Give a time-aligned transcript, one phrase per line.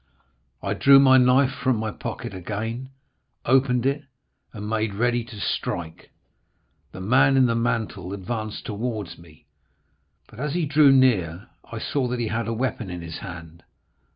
[0.63, 2.89] I drew my knife from my pocket again,
[3.45, 4.01] opened it,
[4.51, 6.09] and made ready to strike.
[6.91, 9.45] The man in the mantle advanced towards me,
[10.25, 13.61] but as he drew near I saw that he had a weapon in his hand.